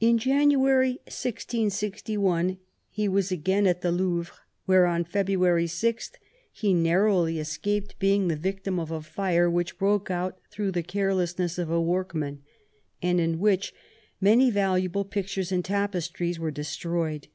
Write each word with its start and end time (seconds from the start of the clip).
In 0.00 0.18
January 0.18 0.98
1661 1.06 2.58
he 2.90 3.06
was 3.06 3.30
again 3.30 3.64
at 3.68 3.80
the 3.80 3.92
Louvre, 3.92 4.34
where 4.64 4.86
on 4.86 5.04
February 5.04 5.68
6 5.68 6.10
he 6.50 6.74
narrowly 6.74 7.38
escaped 7.38 7.96
being 8.00 8.26
the 8.26 8.34
victim 8.34 8.80
of 8.80 8.90
a 8.90 9.00
fire, 9.00 9.48
which 9.48 9.78
broke 9.78 10.10
out 10.10 10.40
through 10.50 10.72
the 10.72 10.82
care 10.82 11.12
lessness 11.14 11.58
of 11.60 11.70
a 11.70 11.80
workman, 11.80 12.42
and 13.00 13.20
in 13.20 13.38
which 13.38 13.72
many 14.20 14.50
valuable 14.50 15.04
pictures 15.04 15.52
and 15.52 15.64
tapestries 15.64 16.40
were 16.40 16.50
destroyed. 16.50 17.28